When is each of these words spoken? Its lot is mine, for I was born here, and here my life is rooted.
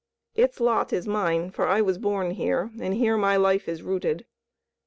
Its 0.33 0.59
lot 0.59 0.91
is 0.91 1.07
mine, 1.07 1.51
for 1.51 1.67
I 1.67 1.79
was 1.79 1.99
born 1.99 2.31
here, 2.31 2.71
and 2.79 2.95
here 2.95 3.17
my 3.17 3.35
life 3.37 3.67
is 3.69 3.83
rooted. 3.83 4.25